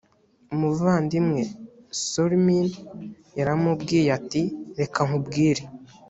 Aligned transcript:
umuvandimwe 0.53 1.41
sormin 2.09 2.67
yaramubwiye 3.37 4.09
ati 4.19 4.41
reka 4.79 4.99
nkubwire 5.07 5.63